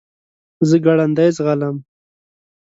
زه 0.67 0.77
ګړندی 0.85 1.29
ځغلم. 1.37 1.77